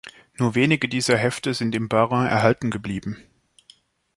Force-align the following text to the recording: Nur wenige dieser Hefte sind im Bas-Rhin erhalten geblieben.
Nur 0.39 0.55
wenige 0.55 0.89
dieser 0.89 1.15
Hefte 1.15 1.53
sind 1.53 1.75
im 1.75 1.87
Bas-Rhin 1.87 2.25
erhalten 2.25 2.71
geblieben. 2.71 3.21